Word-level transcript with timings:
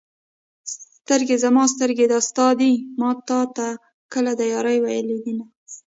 سترګې 1.03 1.35
زما 1.43 1.63
سترګې 1.73 2.05
دا 2.13 2.19
ستا 2.29 2.47
دي 2.59 2.73
ما 2.99 3.09
تا 3.27 3.41
ته 3.55 3.67
کله 4.13 4.31
د 4.35 4.41
يارۍ 4.53 4.77
ویلي 4.81 5.17
دینه 5.23 5.45